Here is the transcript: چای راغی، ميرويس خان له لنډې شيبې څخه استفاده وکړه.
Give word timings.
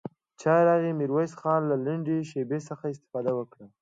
چای 0.41 0.61
راغی، 0.67 0.91
ميرويس 0.99 1.33
خان 1.39 1.61
له 1.71 1.75
لنډې 1.85 2.17
شيبې 2.31 2.59
څخه 2.69 2.85
استفاده 2.93 3.31
وکړه. 3.35 3.65